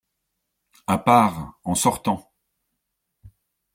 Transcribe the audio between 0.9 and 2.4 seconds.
part, en sortant.